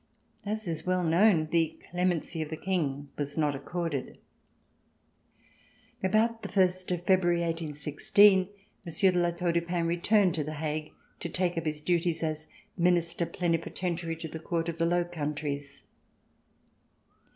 [0.47, 4.17] As is well known, the clemency of the King was not accorded.
[6.01, 8.49] About the first of February, 1816,
[8.83, 12.23] Monsieur de La Tour du Pin returned to The Hague to take up his duties
[12.23, 15.83] as Minister Plenipotentiary to the Court of the Low Countries.